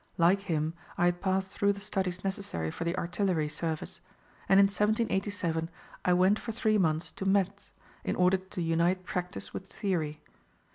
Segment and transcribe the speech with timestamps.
[0.17, 4.01] Like him, I had passed through the studies necessary for the artillery service;
[4.49, 5.69] and in 1787
[6.03, 7.71] I went for three months to Metz,
[8.03, 10.19] in order to unite practice with theory.